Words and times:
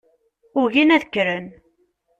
Ugin 0.61 0.93
ad 0.95 1.03
kkren. 1.07 1.47